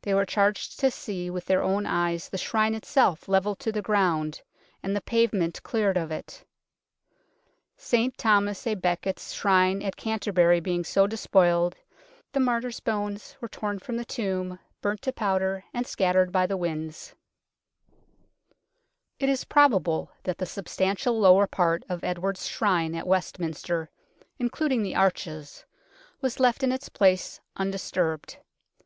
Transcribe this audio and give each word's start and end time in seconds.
They 0.00 0.14
were 0.14 0.24
charged 0.24 0.80
to 0.80 0.90
see 0.90 1.28
with 1.28 1.44
their 1.44 1.62
own 1.62 1.84
eyes 1.84 2.30
the 2.30 2.38
shrine 2.38 2.74
itself 2.74 3.28
levelled 3.28 3.62
with 3.66 3.74
the 3.74 3.82
ground, 3.82 4.40
and 4.82 4.96
the 4.96 5.02
pavement 5.02 5.62
cleared 5.62 5.98
of 5.98 6.10
it. 6.10 6.46
St 7.76 8.16
Thomas 8.16 8.66
a 8.66 8.74
Becket's 8.74 9.34
shrine 9.34 9.82
at 9.82 9.96
Canterbury 9.98 10.60
being 10.60 10.82
so 10.82 11.06
despoiled, 11.06 11.76
the 12.32 12.40
martyr's 12.40 12.80
bones 12.80 13.36
were 13.42 13.50
torn 13.50 13.78
from 13.78 13.98
the 13.98 14.04
tomb, 14.06 14.58
burnt 14.80 15.02
to 15.02 15.12
powder, 15.12 15.62
and 15.74 15.86
scattered 15.86 16.32
by 16.32 16.46
the 16.46 16.56
winds. 16.56 17.14
SHRINE 17.90 17.98
OF 18.48 19.22
EDWARD 19.22 19.26
THE 19.26 19.26
CONFESSOR 19.26 19.26
51 19.26 19.28
It 19.28 19.32
is 19.34 19.44
probable 20.10 20.12
that 20.22 20.38
the 20.38 20.50
substantial 20.50 21.20
lower 21.20 21.46
part 21.46 21.84
of 21.86 22.02
Edward's 22.02 22.48
Shrine 22.48 22.94
at 22.94 23.06
Westminster, 23.06 23.90
including 24.38 24.82
the 24.82 24.94
arches, 24.96 25.66
was 26.22 26.40
left 26.40 26.62
in 26.62 26.72
its 26.72 26.88
place 26.88 27.42
undisturbed. 27.56 28.38